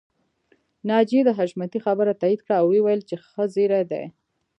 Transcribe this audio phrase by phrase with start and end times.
[0.89, 4.03] ناجيې د حشمتي خبره تاييد کړه او وويل چې ښه زيری دی